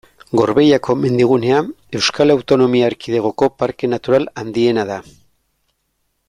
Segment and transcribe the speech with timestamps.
[0.39, 1.59] Gorbeiako mendigunea
[1.99, 4.99] Euskal Autonomia Erkidegoko parke natural handiena da.